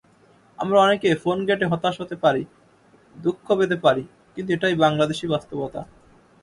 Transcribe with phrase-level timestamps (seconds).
[0.59, 2.43] আমরা অনেকে ফোনগেটে হতাশ হতে পারি,
[3.15, 4.03] দুঃখ পেতে পারি
[4.33, 5.81] কিন্তু এটাই বাংলাদেশি বাস্তবতা।